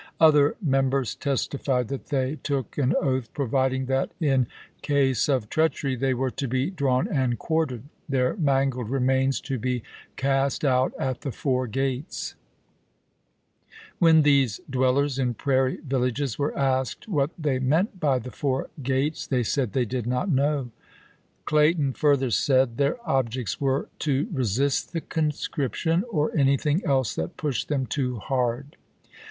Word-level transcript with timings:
Other 0.19 0.55
members 0.63 1.13
testified 1.13 1.87
that 1.89 2.07
they 2.07 2.37
took 2.41 2.75
an 2.79 2.95
oath 2.99 3.31
providing 3.35 3.85
that 3.85 4.11
in 4.19 4.47
case 4.81 5.29
of 5.29 5.47
treachery 5.47 5.95
they 5.95 6.15
were 6.15 6.31
to 6.31 6.47
be 6.47 6.71
drawn 6.71 7.07
and 7.07 7.37
quartered, 7.37 7.83
their 8.09 8.35
mangled 8.37 8.89
remains 8.89 9.39
to 9.41 9.59
be 9.59 9.83
cast 10.15 10.65
out 10.65 10.91
at 10.97 11.21
the 11.21 11.31
four 11.31 11.67
gates. 11.67 12.33
When 13.99 14.23
these 14.23 14.59
dwellers 14.67 15.19
in 15.19 15.35
prairie 15.35 15.77
villages 15.87 16.39
were 16.39 16.57
asked 16.57 17.07
what 17.07 17.29
they 17.37 17.59
meant 17.59 17.99
by" 17.99 18.17
the 18.17 18.31
four 18.31 18.71
gates," 18.81 19.27
CONSPIRACIES 19.27 19.27
IN 19.27 19.29
THE 19.29 19.37
NORTH 19.37 19.47
7 19.47 19.67
they 19.67 19.67
said 19.67 19.73
they 19.91 19.97
did 19.97 20.07
not 20.07 20.29
know. 20.31 20.71
Clayton 21.45 21.93
further 21.93 22.31
said 22.31 22.69
chap. 22.69 22.73
i. 22.73 22.83
their 22.85 22.95
obiects 23.07 23.61
were 23.61 23.87
"to 23.99 24.27
resist 24.33 24.93
the 24.93 25.01
conscription, 25.01 26.03
or 26.09 26.29
Benn'' 26.31 26.37
nil 26.37 26.41
IT 26.41 26.41
Pitiuan, 26.41 26.41
anything 26.73 26.85
else 26.87 27.13
that 27.13 27.37
pushed 27.37 27.67
them 27.67 27.85
too 27.85 28.17
hard." 28.17 28.77